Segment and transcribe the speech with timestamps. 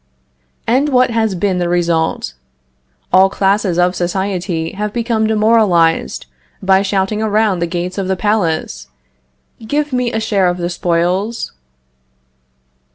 [0.65, 2.33] And what has been the result?
[3.13, 6.25] All classes of society have become demoralized
[6.59, 8.87] by shouting around the gates of the palace:
[9.67, 11.51] "Give me a share of the spoils."